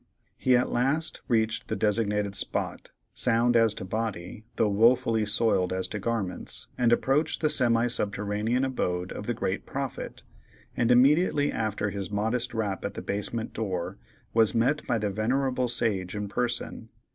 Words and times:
He 0.35 0.57
at 0.57 0.71
last 0.71 1.21
reached 1.27 1.67
the 1.67 1.75
designated 1.75 2.33
spot, 2.33 2.89
sound 3.13 3.55
as 3.55 3.75
to 3.75 3.85
body, 3.85 4.45
though 4.55 4.67
wofully 4.67 5.27
soiled 5.27 5.71
as 5.71 5.87
to 5.89 5.99
garments, 5.99 6.67
and 6.75 6.91
approached 6.91 7.39
the 7.41 7.51
semi 7.51 7.85
subterranean 7.85 8.65
abode 8.65 9.11
of 9.11 9.27
the 9.27 9.35
great 9.35 9.67
prophet, 9.67 10.23
and 10.75 10.89
immediately 10.89 11.51
after 11.51 11.91
his 11.91 12.09
modest 12.09 12.55
rap 12.55 12.83
at 12.83 12.95
the 12.95 13.03
basement 13.03 13.53
door, 13.53 13.99
was 14.33 14.55
met 14.55 14.81
by 14.87 14.97
the 14.97 15.11
venerable 15.11 15.67
sage 15.67 16.15
in 16.15 16.27
person. 16.27 16.89